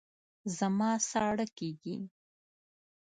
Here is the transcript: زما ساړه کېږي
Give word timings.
زما 0.57 0.91
ساړه 1.09 1.45
کېږي 1.57 1.97